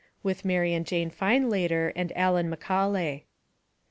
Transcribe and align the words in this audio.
(With 0.23 0.43
Mary 0.43 0.73
and 0.73 0.83
Jane 0.83 1.11
Findlater 1.11 1.91
and 1.95 2.11
Allan 2.17 2.51
McAulay.) 2.51 3.25